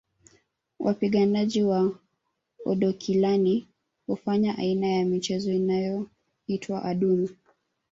Wapiganaji 0.79 1.63
wa 1.63 1.99
Oodokilani 2.65 3.67
hufanya 4.07 4.57
aina 4.57 4.87
ya 4.87 5.05
michezo 5.05 5.51
inayoitwa 5.53 6.83
adumu 6.85 7.29